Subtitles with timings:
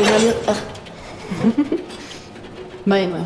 [0.00, 0.58] 给他啊，
[2.84, 3.24] 没有没有。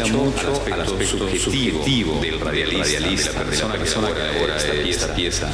[0.00, 3.00] Apela, mucho, al aspecto, subjetivo, del radialista,
[3.44, 4.56] de la persona, que elabora
[4.88, 5.50] esta pieza.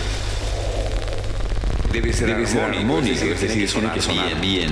[1.93, 4.71] Debe ser, armónico, es decir, tiene que sonar bien.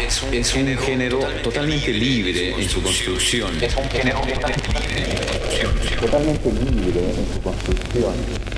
[0.00, 3.62] Es un, es un género totalmente libre en su construcción.
[3.62, 6.00] Es un género totalmente libre en su construcción.
[6.00, 8.57] totalmente libre en su construcción.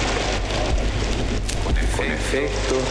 [2.01, 2.83] con efectos,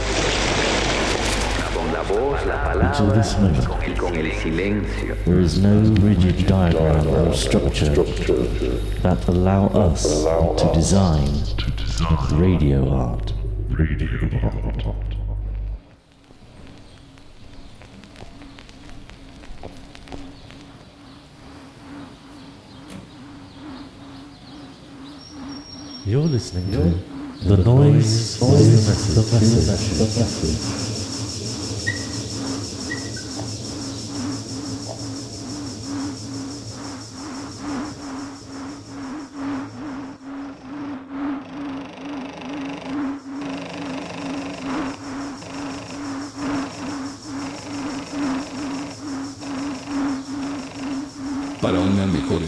[1.75, 5.17] con la voz, la Until palabra this moment, y con el silencio.
[5.25, 7.91] there is no rigid diagram or structure
[9.03, 10.25] that allow us
[10.57, 11.29] to design
[12.39, 13.33] radio art.
[13.71, 14.09] Radio
[14.45, 14.97] art.
[26.07, 27.10] You're listening to
[27.43, 30.90] the noise, is the message.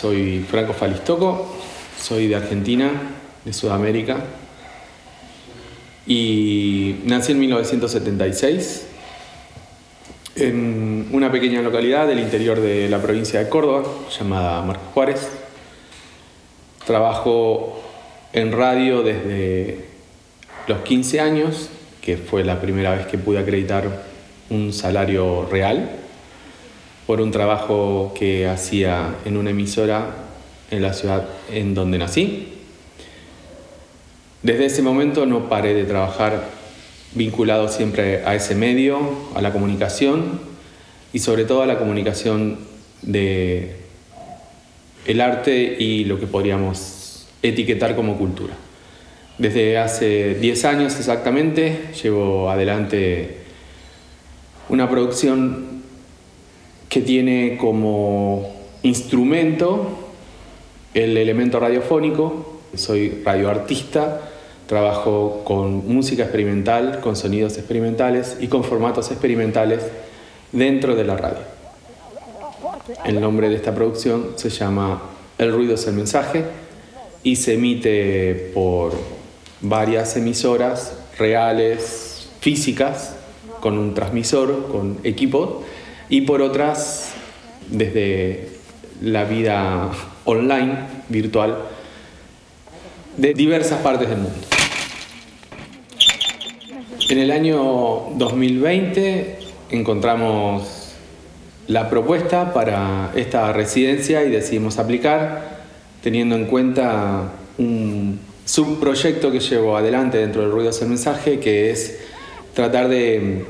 [0.00, 1.46] Soy Franco Falistoco,
[2.00, 2.90] soy de Argentina,
[3.44, 4.16] de Sudamérica.
[6.06, 8.86] Y nací en 1976
[10.36, 13.84] en una pequeña localidad del interior de la provincia de Córdoba
[14.18, 15.28] llamada Marcos Juárez.
[16.86, 17.82] Trabajo
[18.32, 19.84] en radio desde
[20.66, 21.68] los 15 años,
[22.00, 24.02] que fue la primera vez que pude acreditar
[24.48, 25.99] un salario real
[27.10, 30.14] por un trabajo que hacía en una emisora
[30.70, 32.46] en la ciudad en donde nací.
[34.44, 36.44] Desde ese momento no paré de trabajar
[37.16, 39.00] vinculado siempre a ese medio,
[39.34, 40.38] a la comunicación
[41.12, 42.60] y sobre todo a la comunicación
[43.02, 43.74] de
[45.04, 48.54] el arte y lo que podríamos etiquetar como cultura.
[49.36, 53.38] Desde hace 10 años exactamente llevo adelante
[54.68, 55.69] una producción
[56.90, 58.52] que tiene como
[58.82, 59.86] instrumento
[60.92, 62.58] el elemento radiofónico.
[62.74, 64.20] Soy radioartista,
[64.66, 69.84] trabajo con música experimental, con sonidos experimentales y con formatos experimentales
[70.50, 71.38] dentro de la radio.
[73.04, 75.00] El nombre de esta producción se llama
[75.38, 76.44] El ruido es el mensaje
[77.22, 78.94] y se emite por
[79.60, 83.14] varias emisoras reales, físicas,
[83.60, 85.62] con un transmisor, con equipo,
[86.10, 87.12] y por otras
[87.70, 88.48] desde
[89.00, 89.90] la vida
[90.24, 90.74] online,
[91.08, 91.56] virtual,
[93.16, 94.38] de diversas partes del mundo.
[97.08, 99.38] En el año 2020
[99.70, 100.94] encontramos
[101.68, 105.60] la propuesta para esta residencia y decidimos aplicar
[106.02, 112.00] teniendo en cuenta un subproyecto que llevo adelante dentro del Ruido del Mensaje, que es
[112.54, 113.44] tratar de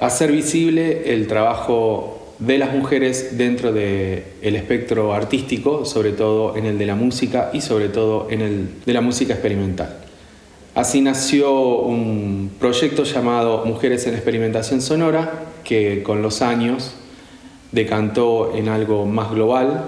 [0.00, 6.78] hacer visible el trabajo de las mujeres dentro del espectro artístico, sobre todo en el
[6.78, 9.98] de la música y sobre todo en el de la música experimental.
[10.74, 16.94] Así nació un proyecto llamado Mujeres en Experimentación Sonora, que con los años
[17.70, 19.84] decantó en algo más global,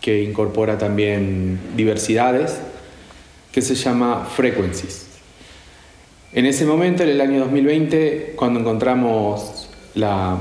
[0.00, 2.58] que incorpora también diversidades,
[3.52, 5.13] que se llama Frequencies.
[6.34, 10.36] En ese momento, en el año 2020, cuando encontramos la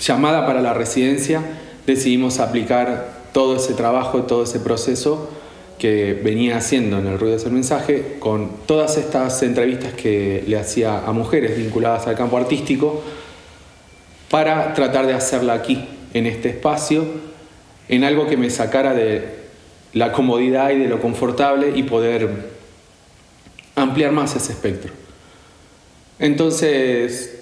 [0.00, 1.40] llamada para la residencia,
[1.86, 5.30] decidimos aplicar todo ese trabajo, todo ese proceso
[5.78, 11.06] que venía haciendo en el Ruido del Mensaje con todas estas entrevistas que le hacía
[11.06, 13.04] a mujeres vinculadas al campo artístico
[14.28, 17.04] para tratar de hacerla aquí, en este espacio,
[17.88, 19.22] en algo que me sacara de
[19.92, 22.28] la comodidad y de lo confortable y poder
[23.76, 25.05] ampliar más ese espectro.
[26.18, 27.40] Entonces,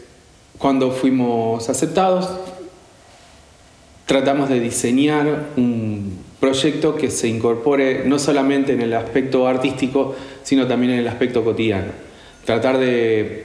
[0.59, 2.29] cuando fuimos aceptados,
[4.07, 10.67] tratamos de diseñar un proyecto que se incorpore no solamente en el aspecto artístico, sino
[10.67, 11.93] también en el aspecto cotidiano.
[12.45, 13.45] Tratar de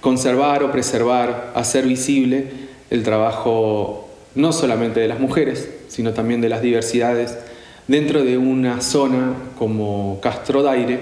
[0.00, 2.48] conservar o preservar, hacer visible
[2.90, 7.38] el trabajo no solamente de las mujeres, sino también de las diversidades
[7.86, 10.98] dentro de una zona como Castro Daire,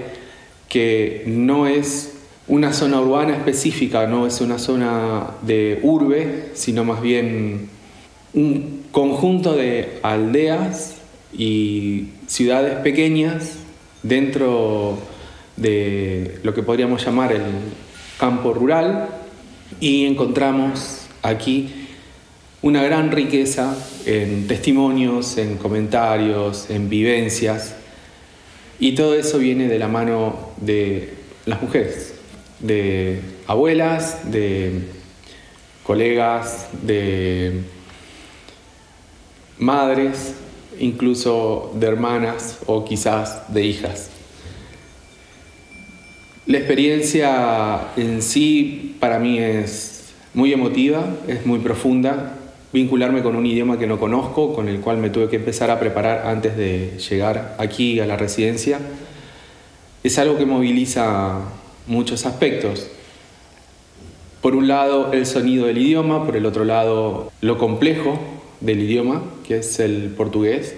[0.68, 2.12] que no es
[2.48, 7.68] una zona urbana específica, no es una zona de urbe, sino más bien
[8.34, 10.96] un conjunto de aldeas
[11.32, 13.54] y ciudades pequeñas
[14.02, 14.98] dentro
[15.56, 17.42] de lo que podríamos llamar el
[18.18, 19.08] campo rural.
[19.80, 21.86] Y encontramos aquí
[22.60, 27.74] una gran riqueza en testimonios, en comentarios, en vivencias.
[28.78, 31.14] Y todo eso viene de la mano de
[31.46, 32.11] las mujeres,
[32.62, 34.80] de abuelas, de
[35.82, 37.62] colegas, de
[39.58, 40.34] madres,
[40.78, 44.10] incluso de hermanas o quizás de hijas.
[46.46, 52.38] La experiencia en sí para mí es muy emotiva, es muy profunda.
[52.72, 55.78] Vincularme con un idioma que no conozco, con el cual me tuve que empezar a
[55.78, 58.80] preparar antes de llegar aquí a la residencia,
[60.02, 61.40] es algo que moviliza
[61.86, 62.88] muchos aspectos.
[64.40, 68.18] Por un lado el sonido del idioma, por el otro lado lo complejo
[68.60, 70.74] del idioma, que es el portugués,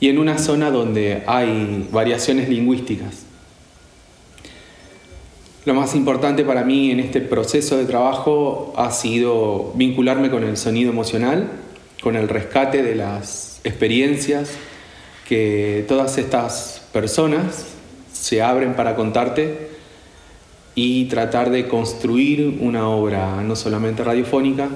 [0.00, 3.24] y en una zona donde hay variaciones lingüísticas.
[5.64, 10.56] Lo más importante para mí en este proceso de trabajo ha sido vincularme con el
[10.56, 11.50] sonido emocional,
[12.02, 14.50] con el rescate de las experiencias
[15.28, 17.66] que todas estas personas
[18.12, 19.71] se abren para contarte
[20.74, 24.68] y tratar de construir una obra no solamente radiofónica,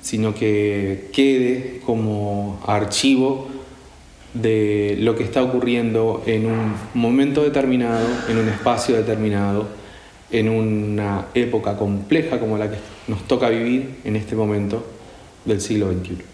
[0.00, 3.48] sino que quede como archivo
[4.34, 9.66] de lo que está ocurriendo en un momento determinado, en un espacio determinado,
[10.30, 12.76] en una época compleja como la que
[13.08, 14.84] nos toca vivir en este momento
[15.44, 16.33] del siglo XXI.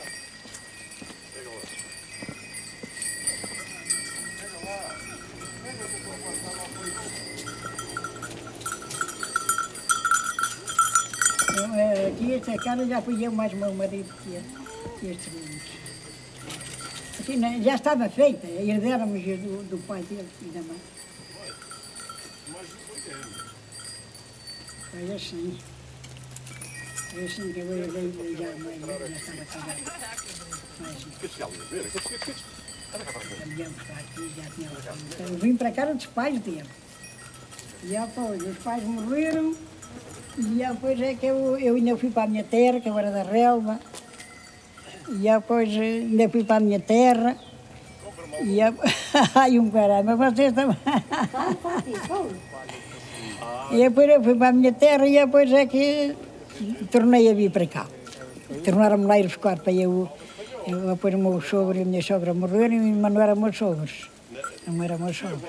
[11.75, 15.63] eh, Aqui esta casa já fui eu mais meu marido que, que estes meninos.
[17.19, 20.77] Aqui né, já estava feita, herdéramos do, do pai dele e da mãe.
[24.91, 25.59] Foi assim.
[27.11, 29.75] Foi assim que eu herdei já a mãe já estava casada.
[30.79, 31.05] Mas,
[31.37, 32.60] caminhamos
[35.19, 36.69] eu vim para cá dos pais dele.
[37.83, 39.55] E depois os pais morreram.
[40.37, 43.11] E depois é que eu, eu ainda fui para a minha terra, que eu era
[43.11, 43.79] da relva.
[45.09, 47.37] E depois ainda fui para a minha terra.
[48.41, 48.93] E depois...
[49.35, 50.77] Ai, um caramba, vocês também.
[53.71, 56.13] E depois eu fui para a minha terra e depois é que
[56.91, 57.87] tornei a vir para cá.
[58.65, 60.09] Tornaram-me lá ir buscar para eu.
[60.67, 64.11] E depois o meu sogro e a minha sogra morreram mas não éramos sogros.
[64.67, 65.41] Não eram meus sogros.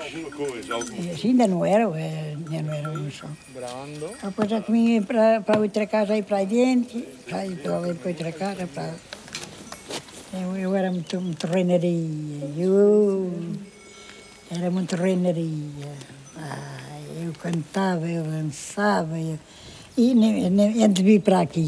[0.97, 3.37] E assim, ainda não era, ainda não éramos sogros.
[3.53, 4.09] Brando.
[4.21, 8.31] Depois já comia para, para outra casa aí para adiante, para aí para, para outra
[8.31, 8.93] casa, para...
[10.33, 13.31] Eh, eu, eu era muito, muito reinaria, eu
[14.49, 15.91] era muito reinaria.
[16.35, 19.37] Ah, eu cantava, eu dançava, eu...
[19.95, 21.67] E ne- ne- antes de vir para aqui,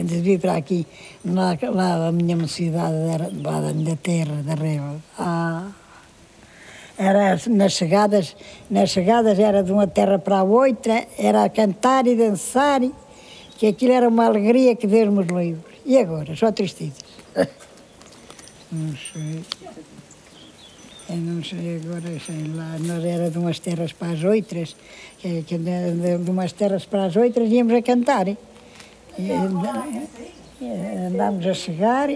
[0.00, 0.86] antes de vir para aqui,
[1.24, 4.96] lá, lá a minha mocidade era lá da minha terra, da Reva.
[5.18, 5.68] Ah,
[6.96, 8.34] era nas chegadas,
[8.70, 12.94] nas chegadas era de uma terra para a outra, era cantar e dançar, e-
[13.58, 15.62] que aquilo era uma alegria que Deus nos livre.
[15.84, 16.96] E agora, só tristezas.
[18.72, 19.42] Não sei.
[21.08, 24.74] Eu não sei agora, sei lá, nós era de umas terras para as outras,
[25.20, 28.26] que, que de, de- umas terras para as outras íamos a cantar.
[28.28, 28.36] E,
[29.32, 29.84] anda-
[30.60, 30.66] e
[31.08, 32.08] andámos a chegar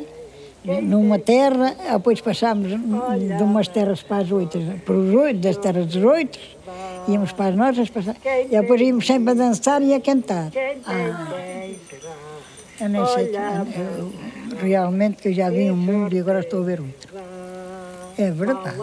[0.83, 5.87] numa terra, depois passámos de umas terras para as outras, para os oito, das terras
[5.87, 6.57] dos outros,
[7.09, 10.51] íamos para as nossas, e depois íamos sempre a dançar e a cantar.
[10.85, 11.69] Ah,
[12.81, 14.13] eu nem sei, eu-
[14.61, 17.09] realmente que eu já vi um mundo e agora estou a ver outro.
[18.21, 18.77] É verdade.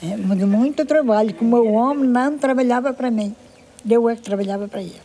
[0.00, 3.34] É, mas de muito trabalho, que o meu homem não trabalhava para mim.
[3.88, 5.00] Eu é que trabalhava para ele.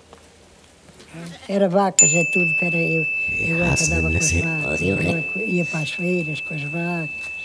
[1.49, 3.03] Era vacas, é tudo que era eu.
[3.39, 4.81] Eu é que andava com as vacas.
[4.81, 7.37] é que ia para as feiras com as vacas.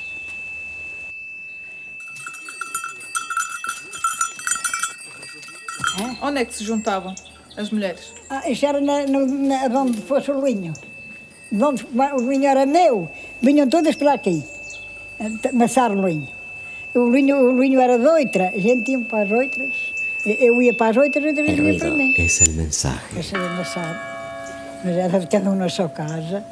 [6.20, 7.14] Onde é que se juntavam
[7.56, 8.12] as mulheres?
[8.28, 10.72] Ah, isso era na, no, na, onde fosse o linho.
[11.50, 13.10] De onde o linho era meu,
[13.42, 14.42] vinham todas para aqui,
[15.50, 16.28] amassar o linho.
[16.94, 19.74] O linho, o linho era de outra, a gente ia para as outras,
[20.26, 22.14] eu ia para as outras e outras El iam para mim.
[22.18, 23.00] es el mensaje.
[23.18, 23.98] Esse era amassado.
[24.84, 26.44] Mas era de cada um na sua casa.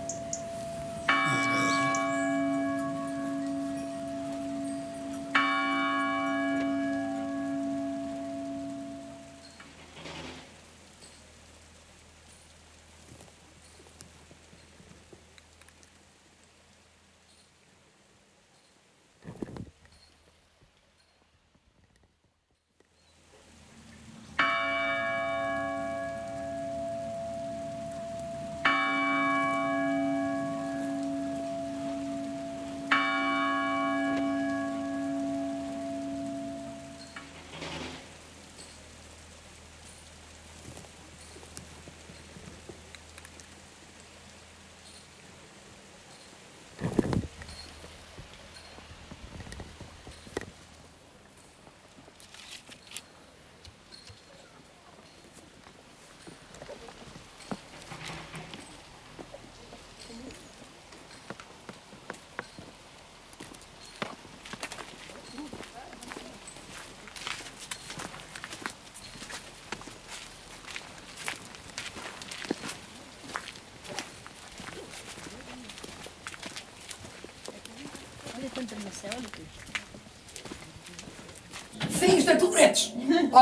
[81.98, 82.92] Sim, isto é tudo netos.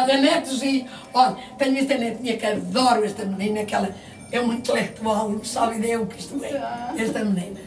[0.08, 0.86] Olha, netos e.
[1.12, 3.94] Olha, tenho esta netinha que adoro esta menina, que ela
[4.32, 7.02] é uma intelectual, não sabe ideia o que isto é.
[7.02, 7.60] Esta menina.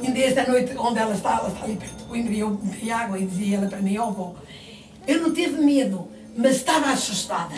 [0.00, 2.60] Ainda esta noite, onde ela está, ela está ali perto do Coimbra, e eu
[2.94, 4.34] água e dizia ela para mim, ó avó,
[5.06, 7.54] eu não tive medo, mas estava assustada.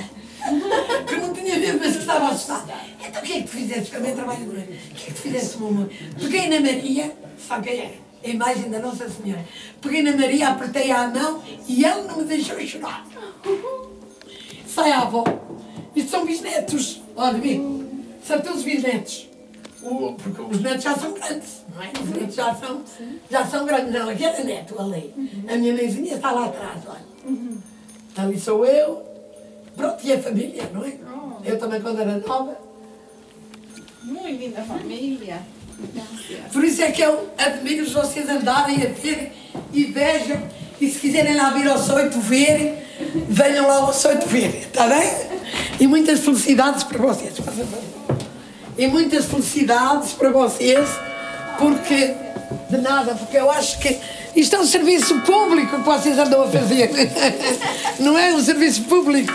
[1.06, 2.72] que eu não tinha medo, mas estava assustada.
[3.06, 3.98] Então o que é que tu fizeste?
[3.98, 4.72] Mim trabalho durante.
[4.72, 5.90] O que é que tu fizeste, meu amor?
[6.18, 8.05] Peguei na Maria, sabe quem é?
[8.26, 9.44] A imagem da Nossa Senhora.
[9.80, 13.06] Peguei na Maria, apertei-a a mão e ela não me deixou chorar.
[14.66, 15.22] Sai a avó.
[15.94, 17.00] Isto são bisnetos.
[17.14, 17.60] Olha, vê.
[18.24, 19.28] São teus bisnetos.
[19.80, 21.92] O- porque os netos já são grandes, não é?
[22.02, 22.82] Os netos já são,
[23.30, 23.94] já são grandes.
[23.94, 25.14] Ela que era neto ali.
[25.48, 27.36] A minha mãezinha está lá atrás, olha.
[28.16, 29.04] Ali sou eu.
[29.76, 30.96] Pronto, e a família, não é?
[31.44, 32.58] Eu também quando era nova.
[34.02, 35.40] Muito linda família.
[36.52, 39.32] Por isso é que eu admiro vocês andarem a ver
[39.72, 39.94] e.
[40.78, 42.74] E se quiserem lá vir ao Soito verem,
[43.28, 45.10] venham lá ao Soito verem, está bem?
[45.80, 47.34] E muitas felicidades para vocês.
[48.76, 50.86] E muitas felicidades para vocês,
[51.58, 52.14] porque
[52.68, 53.98] de nada, porque eu acho que
[54.34, 56.90] isto é um serviço público que vocês andam a fazer.
[57.98, 59.32] Não é um serviço público.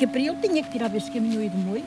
[0.11, 1.83] para ele tinha que tirar esse caminho aí do molho.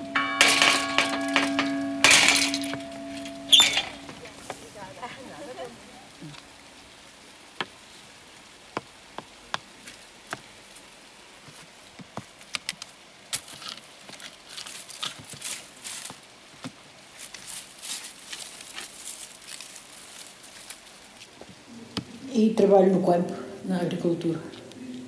[22.32, 23.32] E trabalho no campo,
[23.64, 24.40] na agricultura.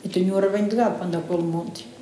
[0.05, 1.95] Eu tenho um rebanho de gado para andar pelo monte.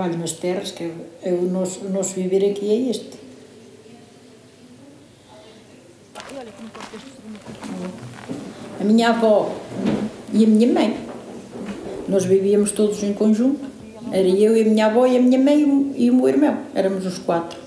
[0.00, 0.90] Trabalho nas terras, que
[1.22, 3.18] é, o, nosso, o viver aqui é este.
[8.80, 9.54] A minha avó
[10.32, 10.96] e a minha mãe.
[12.08, 13.60] Nós vivíamos todos em conjunto.
[14.10, 16.28] Era eu e a minha avó e a minha mãe e o- e o meu
[16.30, 16.56] irmão.
[16.74, 17.58] Éramos os quatro.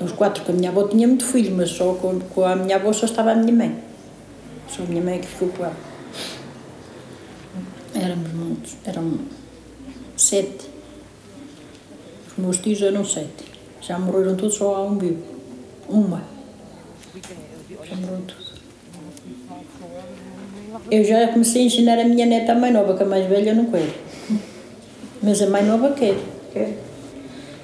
[0.00, 2.76] Os quatro, com a minha avó tinha muito filho, mas só com, com a minha
[2.76, 3.76] avó só estava a minha mãe.
[4.68, 5.76] Só a minha mãe é que ficou com ela.
[7.96, 9.18] Éramos muitos, eram
[10.32, 10.64] sete.
[12.30, 13.44] Os meus tios eram sete.
[13.82, 15.22] Já morreram todos, só há um vivo.
[15.86, 16.22] Uma.
[17.84, 18.52] Já morreram todos.
[20.90, 23.54] Eu já comecei a ensinar a minha neta, a mais nova, que a mais velha
[23.54, 23.90] não quer.
[25.22, 26.16] Mas a mais nova quer.
[26.54, 26.78] quer.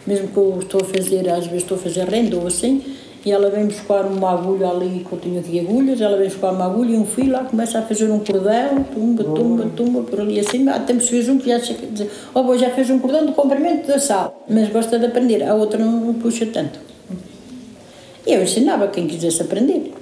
[0.07, 2.98] Mesmo que eu estou a fazer, às vezes estou a fazer renda ou assim,
[3.29, 6.51] e ela vem buscar uma agulha ali, que eu tenho aqui agulhas, ela vem buscar
[6.51, 10.21] uma agulha e um fio lá, começa a fazer um cordão, tumba, tumba, tumba, por
[10.21, 10.67] ali assim.
[10.67, 13.33] Há tempos fez um que já chega a dizer, oh, já fez um cordão do
[13.33, 16.79] comprimento da sal, mas gosta de aprender, a outra não puxa tanto.
[18.27, 19.93] E eu ensinava quem quisesse aprender.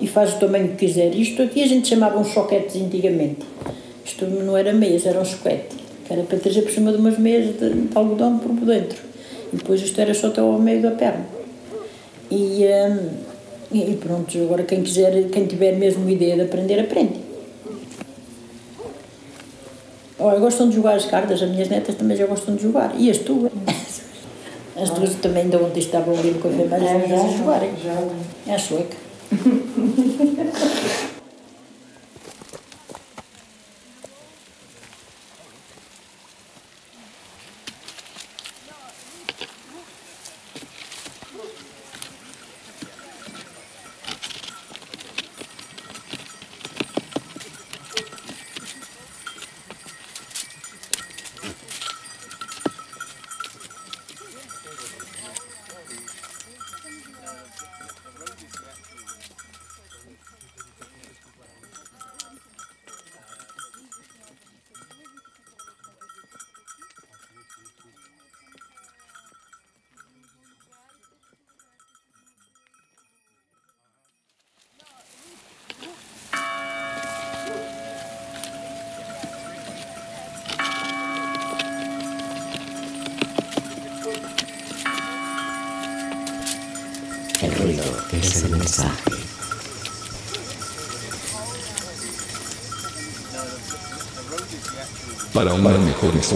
[0.00, 1.14] E faz o tamanho que quiser.
[1.14, 3.46] Isto aqui a gente chamava uns choquetes antigamente.
[4.04, 5.76] Isto não era meias, era um choquete.
[6.06, 8.98] Que era para trazer por cima de umas meias de, de algodão por dentro.
[9.52, 11.39] E depois isto era só até ao meio da perna.
[12.30, 13.08] E, hum,
[13.72, 17.20] e pronto, agora quem quiser, quem tiver mesmo ideia de aprender, aprende.
[20.18, 22.94] Olha, gostam de jogar as cartas, as minhas netas também já gostam de jogar.
[22.98, 23.50] E as tuas?
[24.76, 27.70] As duas também de ontem estavam ali no café, mas É, já, a jogarem.
[27.84, 27.92] já.
[28.46, 28.96] É a sueca.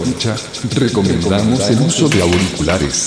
[0.03, 0.35] escucha,
[0.77, 3.05] recomendamos el uso de auriculares.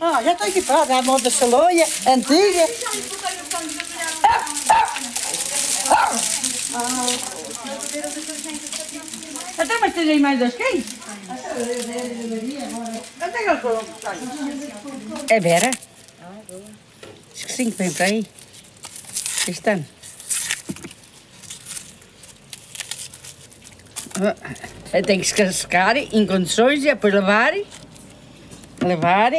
[0.00, 2.68] Ah, já está equipada, a moda saloia, antiga.
[9.58, 10.84] Até mas tens aí mais dois quem?
[15.28, 15.70] É Vera?
[17.34, 18.26] Acho que sim, que vem para aí.
[19.46, 19.97] Aí estão.
[25.06, 27.54] Tem que se cascar em condições e depois lavar.
[28.82, 29.32] Lavar.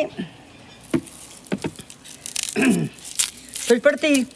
[2.53, 4.27] Depois partir.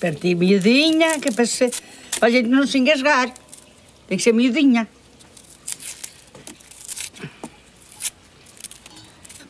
[0.00, 1.70] Partir miudinha, que é para, se,
[2.18, 3.32] para a gente não se engasgar.
[4.08, 4.88] Tem que ser miudinha.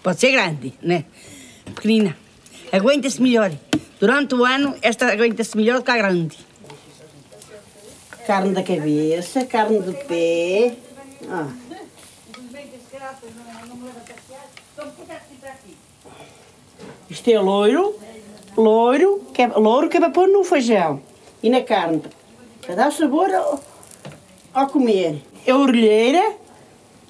[0.03, 1.05] Pode ser grande, né?
[1.75, 2.17] Pequenina.
[2.71, 3.51] Aguenta-se melhor.
[3.99, 6.37] Durante o ano, esta aguenta-se melhor que a grande.
[8.27, 10.77] Carne da cabeça, carne do pé.
[11.29, 11.49] Ah.
[17.09, 17.97] Isto é loiro,
[18.57, 21.01] loiro, que é, louro que é para pôr no feijão
[21.41, 22.03] e na carne,
[22.63, 23.61] para dar sabor ao,
[24.53, 25.23] ao comer.
[25.47, 26.37] É a orelheira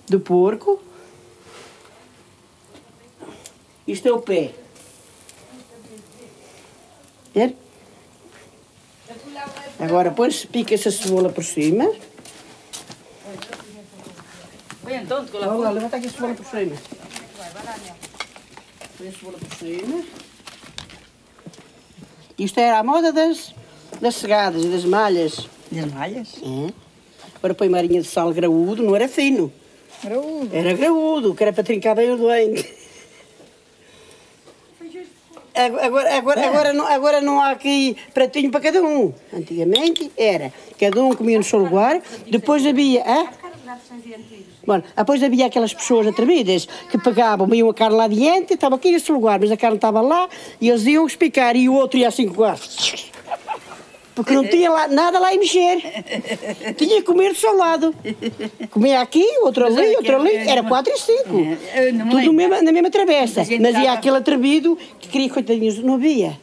[0.07, 0.79] do porco.
[3.89, 4.53] Isto é o pé.
[7.33, 7.57] Ver?
[9.79, 11.91] Agora põe-se, pica-se a cebola por cima.
[14.85, 16.77] Olha, levanta aqui a cebola por cima.
[18.97, 20.05] Põe a cebola por cima.
[22.39, 23.55] Isto era a moda das,
[24.01, 25.49] das cegadas e das malhas.
[25.71, 26.35] Das malhas?
[26.43, 26.73] É.
[27.37, 29.53] Agora põe marinha de sal graúdo, não era fino.
[30.03, 30.55] Graúdo?
[30.55, 32.76] Era graúdo, que era para trincar bem o doente.
[35.57, 39.13] Agora, agora, agora, não, agora não há aqui pratinho para cada um.
[39.33, 43.03] Antigamente era, cada um comia no seu lugar, depois havia.
[43.07, 43.27] Hã?
[44.67, 48.93] Bom, depois havia aquelas pessoas atrevidas que pegavam, iam a carne lá adiante, estava aqui
[48.93, 50.29] nesse lugar, mas a carne estava lá
[50.61, 52.29] e eles iam explicar e o outro ia assim
[54.17, 55.77] Porque não tinha lá, nada lá em mexer.
[56.75, 57.95] Tinha que comer do seu lado.
[58.71, 60.37] Comia aqui, outro ali, outro ali.
[60.37, 61.37] Era quatro e cinco.
[62.11, 63.43] Tudo mesmo, na mesma travessa.
[63.61, 66.41] Mas ia aquele atrevido que queria, coitadinhos, não havia.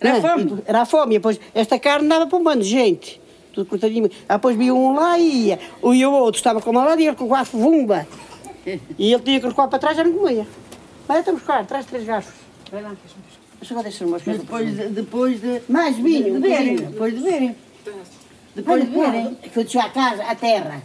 [0.00, 0.62] Era fome.
[0.66, 1.14] Era a fome.
[1.14, 3.20] E depois, esta carne dava para um bando de gente.
[3.52, 4.10] Tudo cortadinho.
[4.26, 5.58] Ah, Depois via um lá e ia.
[5.82, 8.06] E o outro estava com uma lá e ele com o garfo vumba.
[8.98, 10.46] E ele tinha que recuar para trás, já não comia.
[11.06, 12.34] Vai até buscar, traz três garfos.
[12.72, 12.92] Vai lá.
[13.64, 14.42] Deixa eu deixar umas coisas.
[14.42, 15.62] Depois de, depois de.
[15.70, 16.76] Mais vinho, de verem.
[16.76, 17.56] Depois de verem.
[18.54, 19.34] Depois de verem.
[19.36, 20.82] Que eu deixei a casa, a terra.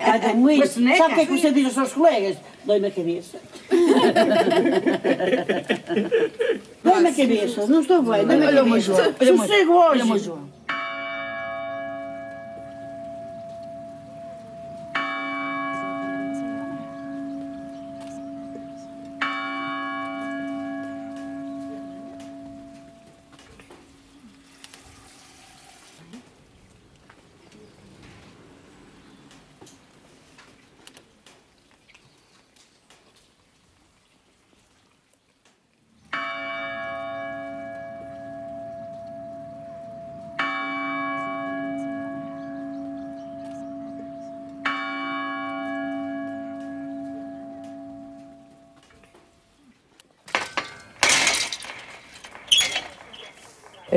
[0.00, 0.64] Ah, tem muito.
[0.68, 2.36] Sabe o que é que você diz aos seus colegas?
[2.64, 3.38] Dói-me a cabeça.
[6.84, 8.80] Dói-me a cabeça, não estou bem, a Olha o meu.
[8.80, 10.24] João, Sossego olha o meu hoje.
[10.26, 10.48] João.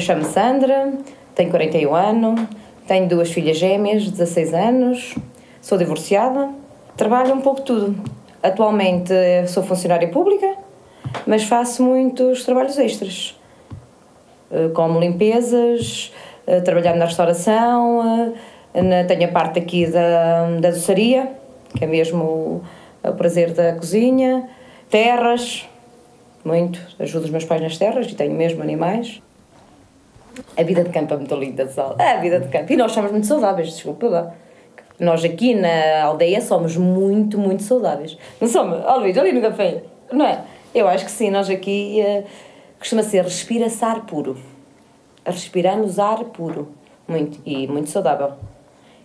[0.03, 0.91] Chamo Sandra,
[1.33, 2.41] tenho 41 anos,
[2.85, 5.15] tenho duas filhas gêmeas, 16 anos,
[5.61, 6.49] sou divorciada,
[6.97, 7.95] trabalho um pouco tudo.
[8.41, 10.57] Atualmente eh, sou funcionária pública,
[11.25, 13.39] mas faço muitos trabalhos extras,
[14.51, 16.11] eh, como limpezas,
[16.45, 18.33] eh, trabalhar na restauração,
[19.07, 21.31] tenho a parte aqui da, da doçaria,
[21.77, 22.61] que é mesmo o,
[23.07, 24.49] o prazer da cozinha,
[24.89, 25.65] terras,
[26.43, 29.21] muito, ajudo os meus pais nas terras e tenho mesmo animais.
[30.57, 31.95] A vida de campo é muito linda, Sol.
[31.99, 32.71] É a vida de campo.
[32.71, 34.33] E nós somos muito saudáveis, desculpa lá.
[34.99, 38.17] Nós aqui na aldeia somos muito, muito saudáveis.
[38.39, 38.79] Não somos?
[38.85, 39.83] Ó Luís, ali no café.
[40.11, 40.41] Não é?
[40.73, 42.23] Eu acho que sim, nós aqui eh,
[42.79, 44.37] costuma ser respira-se ar puro.
[45.25, 46.69] Respiramos ar puro.
[47.07, 47.39] Muito.
[47.45, 48.33] E muito saudável.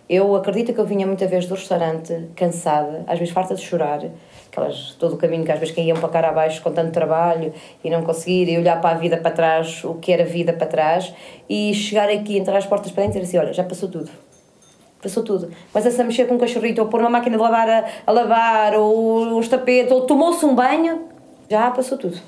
[0.09, 4.01] Eu acredito que eu vinha muita vez do restaurante cansada, às vezes farta de chorar,
[4.51, 7.89] aquelas, todo o caminho que às vezes caíam para cara abaixo com tanto trabalho e
[7.89, 11.13] não conseguir e olhar para a vida para trás, o que era vida para trás,
[11.47, 14.09] e chegar aqui, entrar as portas para dentro e dizer assim: olha, já passou tudo.
[15.01, 15.49] Passou tudo.
[15.71, 18.73] Começa-se a mexer com um cachorrito, ou pôr uma máquina de lavar a, a lavar,
[18.75, 21.07] ou os tapetes, ou tomou-se um banho,
[21.49, 22.19] já passou tudo.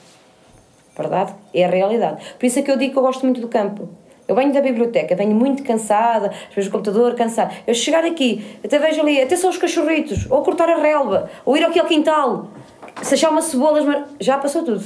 [0.97, 1.33] Verdade?
[1.53, 2.23] É a realidade.
[2.39, 3.89] Por isso é que eu digo que eu gosto muito do campo.
[4.31, 7.53] Eu venho da biblioteca, venho muito cansada, às vezes o computador cansado.
[7.67, 11.57] Eu chegar aqui, até vejo ali, até só os cachorritos, ou cortar a relva, ou
[11.57, 12.47] ir aqui ao quintal,
[13.01, 14.85] se achar umas cebolas, mas já passou tudo.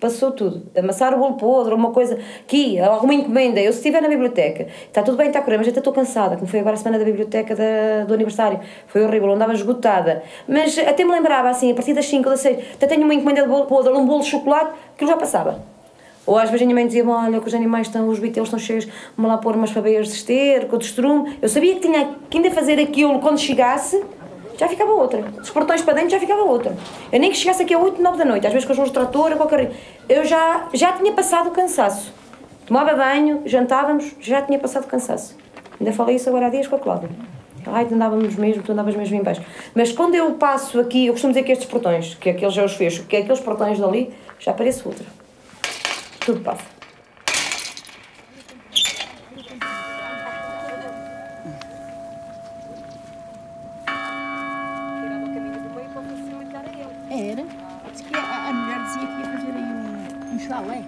[0.00, 0.64] Passou tudo.
[0.76, 3.60] Amassar o bolo podre, uma coisa aqui, alguma encomenda.
[3.60, 6.34] Eu, se estiver na biblioteca, está tudo bem, está a correr, mas até estou cansada,
[6.34, 8.58] como foi agora a semana da biblioteca da, do aniversário.
[8.88, 10.24] Foi horrível, andava esgotada.
[10.48, 13.42] Mas até me lembrava, assim, a partir das 5 das 6, até tenho uma encomenda
[13.42, 15.75] de bolo podre, um bolo de chocolate, aquilo já passava.
[16.26, 18.58] Ou às vezes a minha mãe dizia olha, que os animais estão, os bitelos estão
[18.58, 18.86] cheios,
[19.16, 21.38] vamos lá pôr umas fabeias de esterco, de estrume.
[21.40, 24.02] Eu sabia que tinha que ainda fazer aquilo quando chegasse,
[24.58, 25.24] já ficava outra.
[25.40, 26.76] Os portões para dentro já ficava outra.
[27.12, 28.90] Eu nem que chegasse aqui a 8, 9 da noite, às vezes com os meus
[28.90, 29.70] trator, a qualquer.
[30.08, 32.12] Eu já, já tinha passado o cansaço.
[32.66, 35.36] Tomava banho, jantávamos, já tinha passado o cansaço.
[35.78, 37.08] Ainda falei isso agora há dias com a Cláudia.
[37.66, 39.42] Ai, tu andávamos mesmo, tu andavas mesmo em baixo.
[39.74, 42.74] Mas quando eu passo aqui, eu costumo dizer que estes portões, que aqueles já os
[42.74, 45.04] fecho, que aqueles portões dali, já aparece outra.
[46.26, 46.64] Tudo passa.
[57.08, 57.46] Era.
[57.92, 60.82] Diz que a, a mulher dizia que ia fazer aí um, um chalé.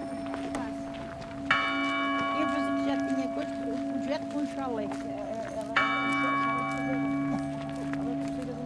[2.40, 4.88] Ia fazer que já tinha coisa, um projeto com um chalé.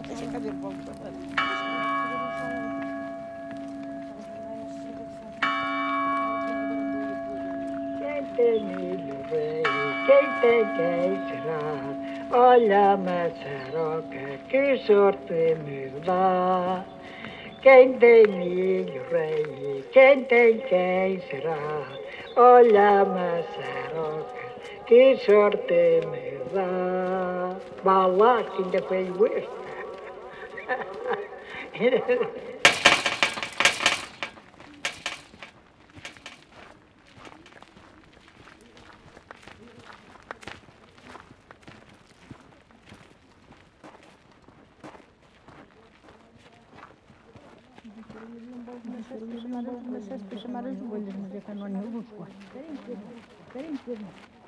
[0.07, 1.02] Deixa cá ver, vamos Quem tem milho rei, quem tem quem
[14.49, 16.83] que sorte me dá.
[17.61, 21.87] Quem tem milho rei, quem tem quem será?
[22.35, 24.25] Olha maçaroca,
[24.85, 27.55] que sorte me dá.
[27.83, 28.81] Vá lá, que ainda
[29.27, 29.63] este.
[53.93, 54.42] 这里。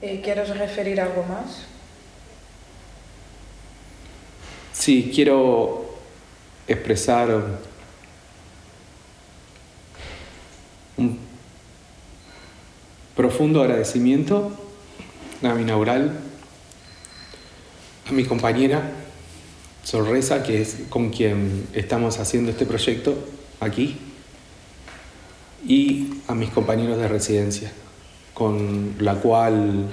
[0.00, 1.64] Eh, ¿Quieres referir algo más?
[4.72, 5.98] Sí, quiero
[6.68, 7.58] expresar
[10.96, 11.18] un
[13.16, 14.52] profundo agradecimiento
[15.42, 16.18] a mi inaugural,
[18.08, 18.92] a mi compañera
[19.82, 23.18] Sorresa, que es con quien estamos haciendo este proyecto
[23.58, 23.98] aquí,
[25.66, 27.72] y a mis compañeros de residencia,
[28.38, 29.88] con la cual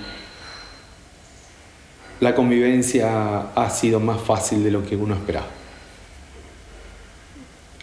[2.19, 5.47] la convivencia ha sido más fácil de lo que uno esperaba.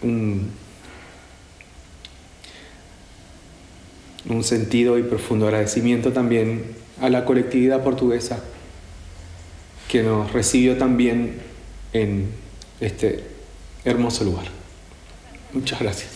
[0.01, 0.51] Un,
[4.29, 8.41] un sentido y profundo agradecimiento también a la colectividad portuguesa
[9.89, 11.41] que nos recibió también
[11.91, 12.31] en
[12.79, 13.25] este
[13.83, 14.45] hermoso lugar.
[15.51, 16.11] Muchas gracias.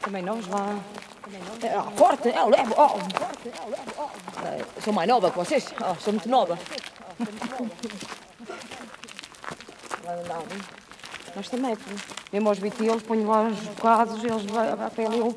[0.00, 0.78] Também nós lá.
[1.76, 2.74] Ah, forte, eu levo.
[2.76, 2.98] Oh.
[4.46, 5.72] Eh, Sou mais nova que vocês.
[5.80, 6.58] Oh, sou muito nova.
[11.34, 11.76] Nós também.
[12.32, 14.42] Mesmo aos bitelos, ponho lá os bocados, eles
[14.78, 15.34] batem ali um,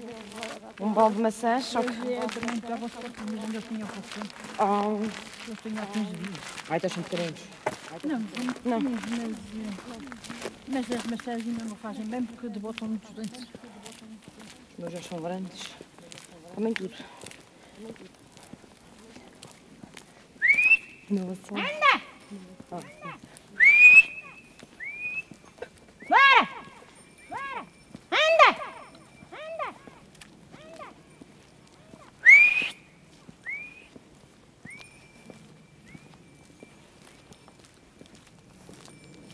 [0.79, 1.89] um balde de maçãs, só que.
[1.89, 2.79] Eu também estava
[3.31, 4.35] mas ainda tinha pouco tempo.
[4.59, 4.83] Ah,
[5.47, 6.37] Eu tenho há 15 dias.
[6.69, 7.41] ai, estás muito pequeninos.
[8.03, 8.79] Não, não.
[10.69, 13.43] Mas, eh, mas as maçãs ainda não fazem bem porque debotam muitos dentes.
[13.43, 15.63] Os meus já são grandes.
[16.53, 16.93] Comem tudo.
[21.09, 21.53] Nossa.
[21.53, 22.01] Anda!
[22.71, 23.17] Ah, Bora!
[26.09, 26.56] Bora!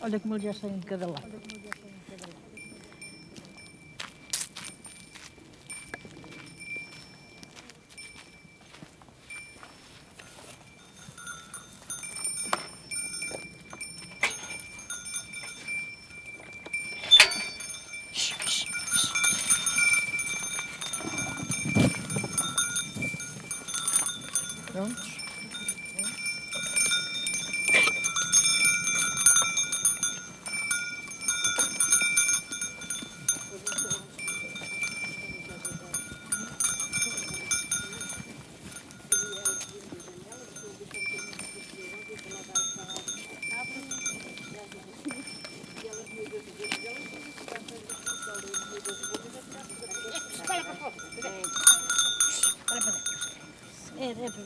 [0.04, 1.53] Olha como eles já saem de cada lado.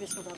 [0.08, 0.24] Mr.
[0.24, 0.37] Webber.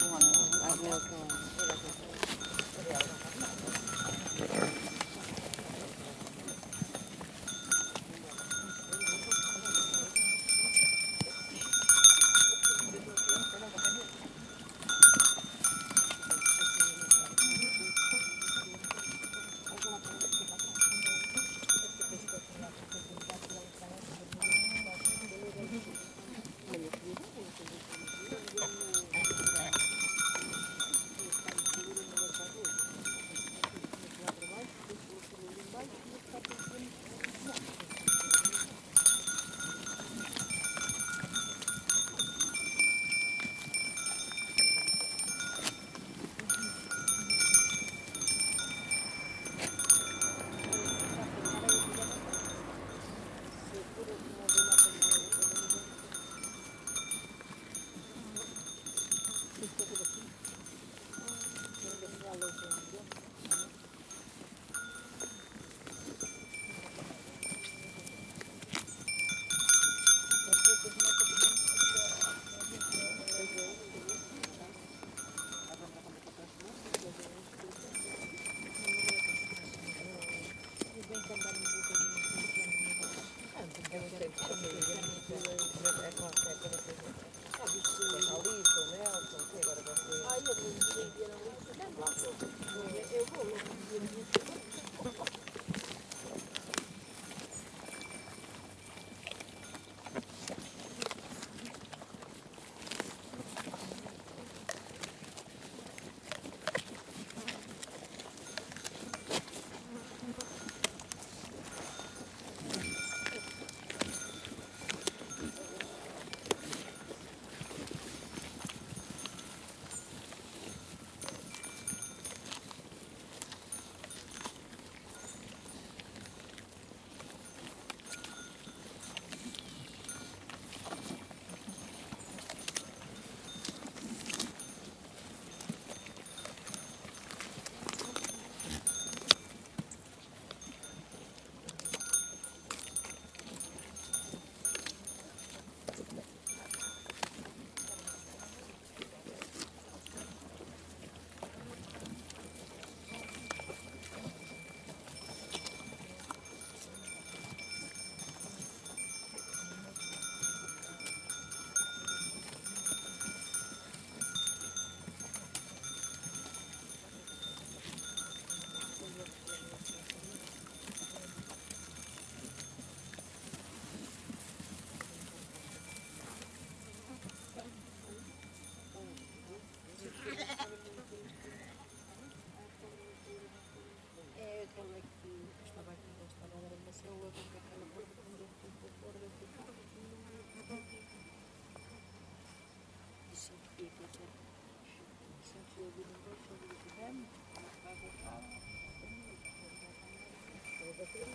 [195.92, 196.06] Thank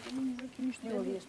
[0.00, 0.98] caminho ali.
[0.98, 1.24] Ali as.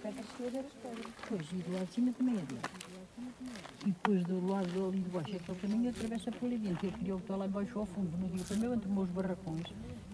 [1.28, 5.36] Pois, e do lado de cima também é E depois do lado ali de baixo,
[5.36, 6.86] aquele caminho atravessa por ali adiante.
[6.86, 9.66] Eu queria voltar lá embaixo ao fundo, no dia primeiro, entre meus barracões,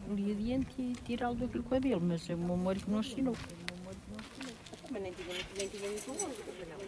[0.10, 2.02] ali adiante e tirá-lo daquele que é dele.
[2.02, 3.36] Mas é o meu amor que não assinou
[4.92, 6.26] Mas nem tinha muito longe,
[6.70, 6.84] não.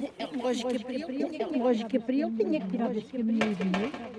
[0.00, 0.84] É, é lógico é, é, que
[2.00, 4.11] para ele tinha que tirar desse caminho ali.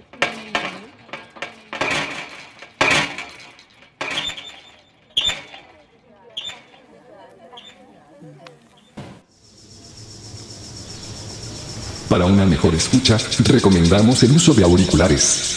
[12.13, 15.49] Para una mejor escucha, recomendamos el uso de auriculares.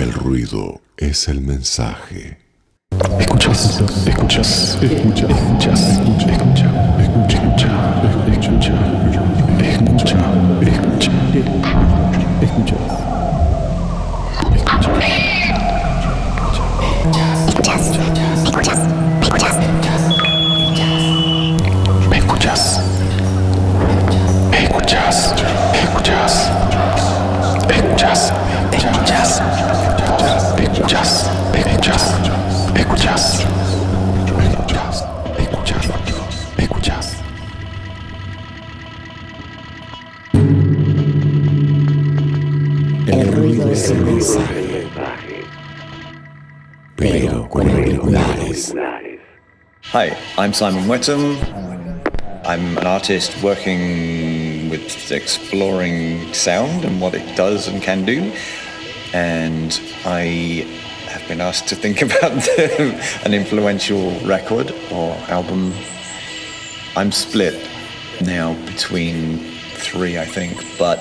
[0.00, 2.36] El ruido es el mensaje.
[3.20, 6.34] Escuchas, escuchas, escuchas, escuchas, escucha,
[6.98, 7.46] escucha,
[8.26, 8.74] escucha,
[9.62, 10.18] escucha,
[10.66, 11.70] escucha, escucha,
[12.42, 12.99] escucha.
[49.92, 51.34] Hi, I'm Simon Wettam.
[52.46, 58.32] I'm an artist working with exploring sound and what it does and can do.
[59.12, 60.64] And I
[61.08, 62.48] have been asked to think about
[63.26, 65.74] an influential record or album.
[66.94, 67.68] I'm split
[68.20, 69.38] now between
[69.74, 71.00] three, I think, but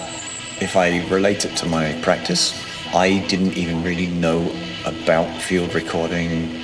[0.61, 2.59] if I relate it to my practice,
[2.91, 4.51] I didn't even really know
[4.83, 6.58] about field recording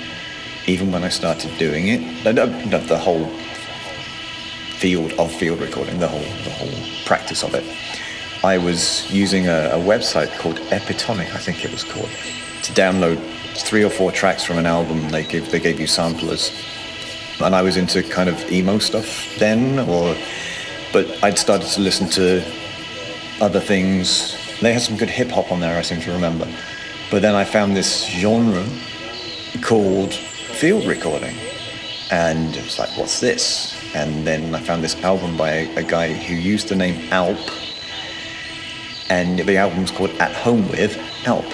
[0.67, 2.23] even when I started doing it.
[2.23, 3.25] The whole
[4.77, 7.63] field of field recording, the whole the whole practice of it.
[8.43, 12.09] I was using a, a website called Epitonic, I think it was called,
[12.63, 13.17] to download
[13.55, 15.09] three or four tracks from an album.
[15.09, 16.51] They give they gave you samplers,
[17.41, 20.15] and I was into kind of emo stuff then, or
[20.91, 22.43] but I'd started to listen to
[23.41, 24.37] other things.
[24.61, 26.47] They had some good hip hop on there, I seem to remember.
[27.11, 28.65] But then I found this genre
[29.61, 30.13] called
[30.55, 31.35] field recording.
[32.11, 33.75] And it was like, what's this?
[33.93, 37.37] And then I found this album by a, a guy who used the name Alp.
[39.09, 40.97] And the album's called At Home with
[41.27, 41.45] Alp.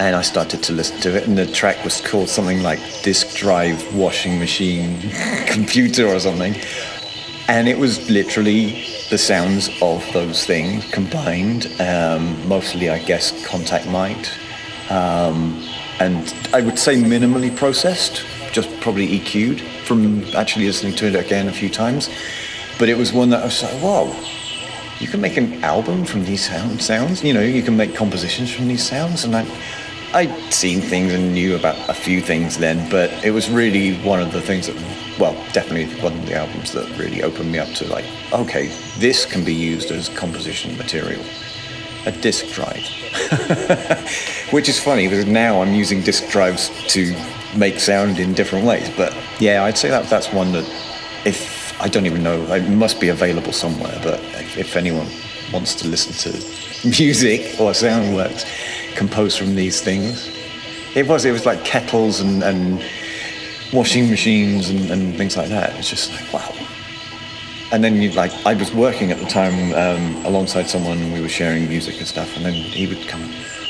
[0.00, 3.36] And I started to listen to it, and the track was called something like Disk
[3.36, 4.98] Drive Washing Machine
[5.46, 6.54] Computer or something.
[7.48, 13.86] And it was literally the sounds of those things combined, um, mostly, I guess, contact
[13.86, 14.16] mic.
[14.90, 15.62] Um,
[16.00, 21.48] and I would say minimally processed, just probably EQ'd from actually listening to it again
[21.48, 22.10] a few times.
[22.78, 24.14] But it was one that I was like, whoa,
[25.00, 27.24] you can make an album from these sound, sounds.
[27.24, 29.24] You know, you can make compositions from these sounds.
[29.24, 29.46] And I,
[30.12, 34.20] I'd seen things and knew about a few things then, but it was really one
[34.20, 34.76] of the things that,
[35.18, 38.68] well, definitely one of the albums that really opened me up to like, okay,
[38.98, 41.22] this can be used as composition material.
[42.06, 42.86] A disk drive.
[44.52, 47.14] Which is funny because now I'm using disk drives to
[47.56, 48.88] make sound in different ways.
[48.96, 50.64] But yeah, I'd say that that's one that
[51.24, 53.98] if I don't even know, it must be available somewhere.
[54.02, 55.08] But if, if anyone
[55.52, 58.44] wants to listen to music or sound works
[58.94, 60.30] composed from these things,
[60.94, 62.82] it was it was like kettles and, and
[63.72, 65.76] washing machines and, and things like that.
[65.78, 66.66] It's just like wow.
[67.72, 71.20] And then you like I was working at the time um, alongside someone and we
[71.20, 72.36] were sharing music and stuff.
[72.36, 73.22] And then he would come.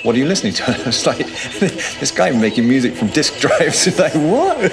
[0.02, 0.70] What are you listening to?
[0.70, 1.26] I was like,
[1.98, 3.86] this guy making music from disk drives.
[3.86, 4.70] It's like what?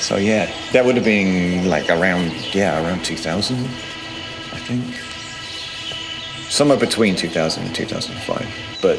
[0.00, 4.84] so yeah, that would have been like around yeah around 2000, I think.
[6.50, 8.78] Somewhere between 2000 and 2005.
[8.82, 8.98] But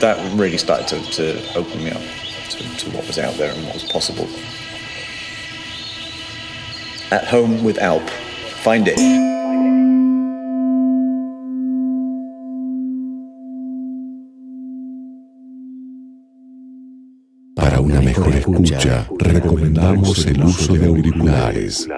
[0.00, 2.00] that really started to, to open me up
[2.50, 4.28] to, to what was out there and what was possible.
[7.10, 8.08] At home with Alp.
[8.62, 8.98] Find it.
[17.54, 21.88] Para una mejor escucha, recomendamos el uso de auriculares.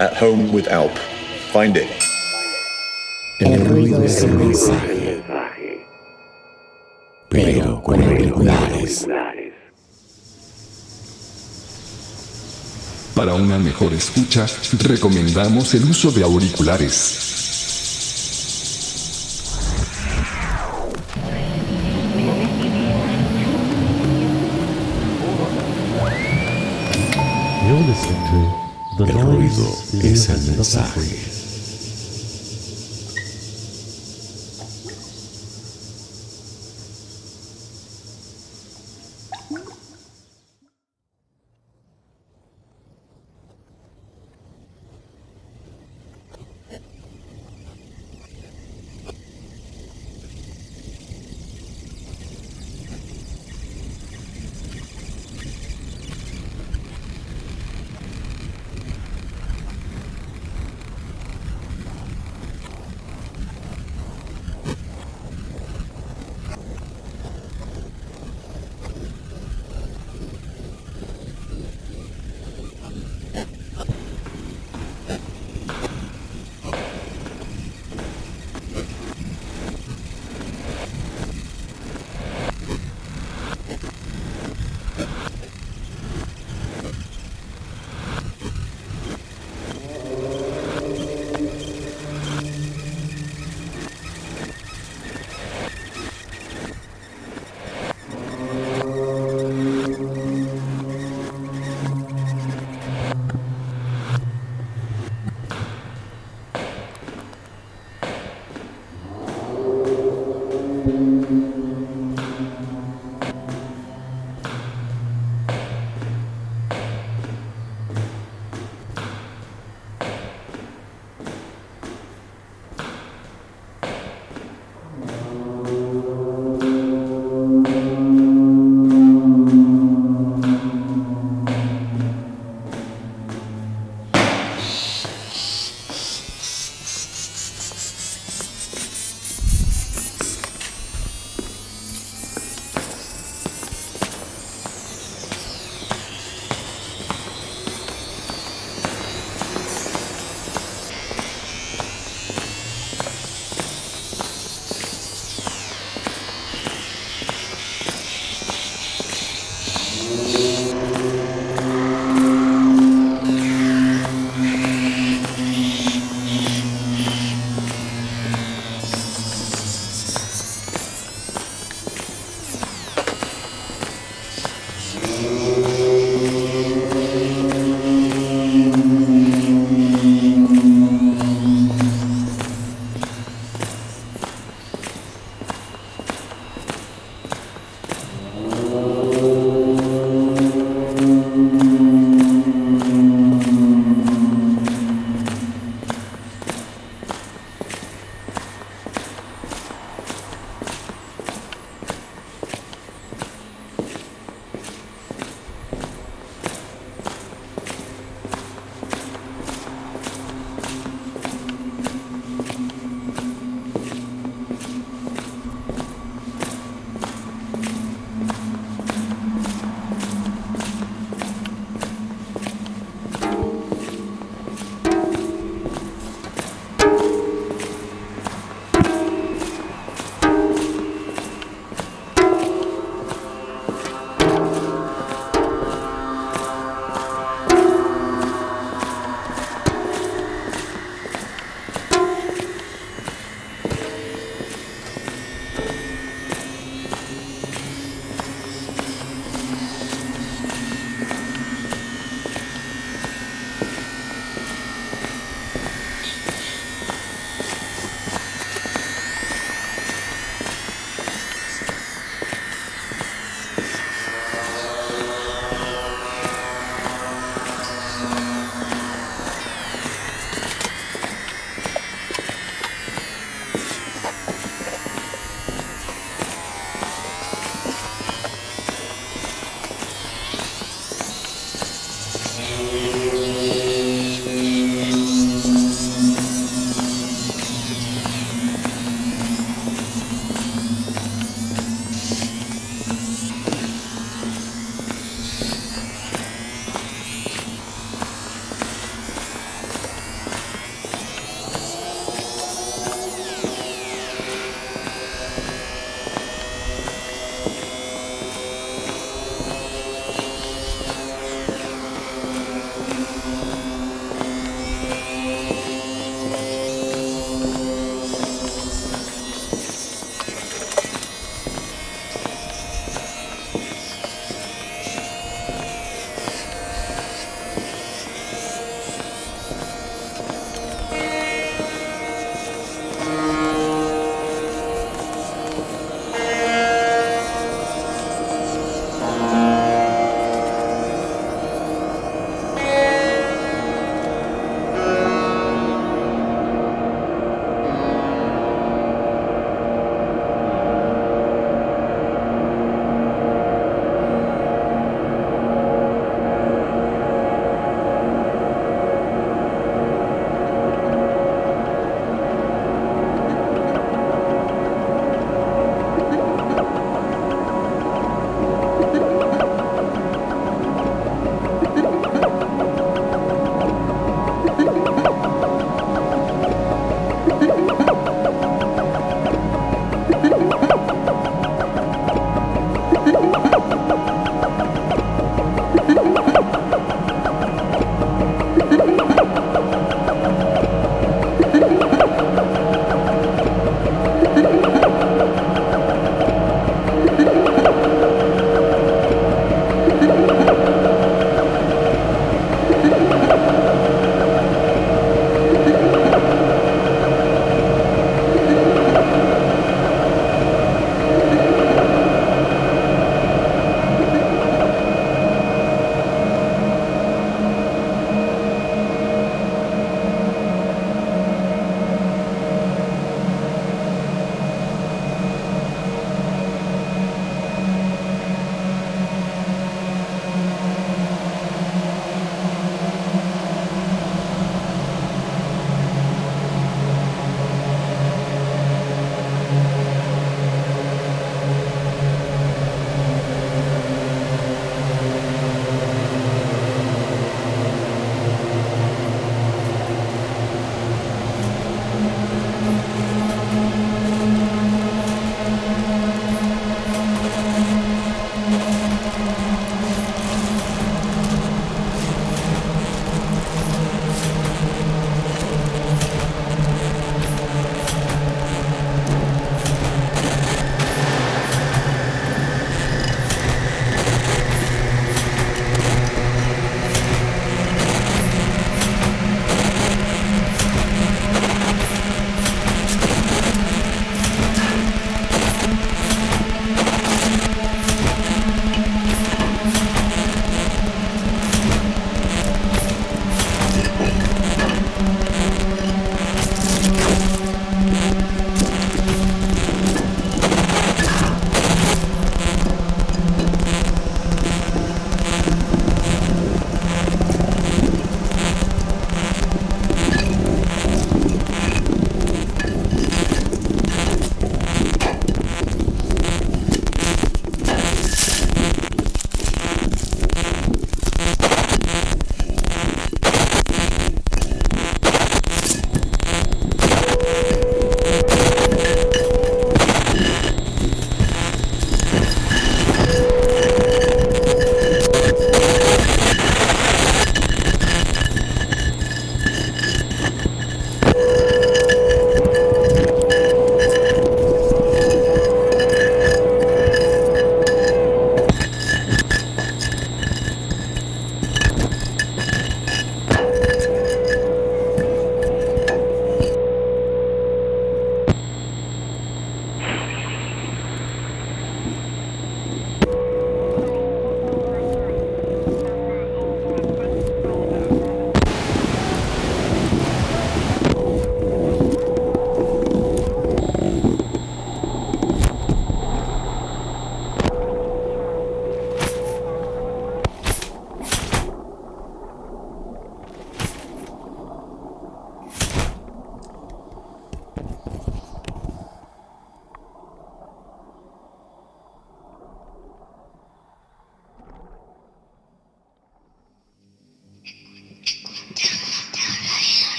[0.00, 0.96] At home with Alp.
[1.52, 1.88] Find it.
[3.40, 5.22] El ruido es el mensaje,
[7.28, 9.08] pero con auriculares.
[13.12, 14.46] Para una mejor escucha,
[14.84, 17.27] recomendamos el uso de auriculares.
[30.58, 31.47] the side.